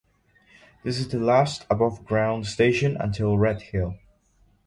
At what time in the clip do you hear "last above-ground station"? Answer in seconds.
1.19-2.97